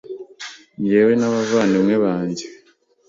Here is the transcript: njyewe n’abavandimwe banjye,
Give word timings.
njyewe 0.81 1.11
n’abavandimwe 1.15 1.95
banjye, 2.03 2.45